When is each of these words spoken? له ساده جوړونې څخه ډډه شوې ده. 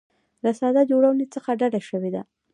له 0.43 0.51
ساده 0.59 0.81
جوړونې 0.91 1.25
څخه 1.33 1.49
ډډه 1.59 1.81
شوې 1.89 2.09
ده. 2.15 2.21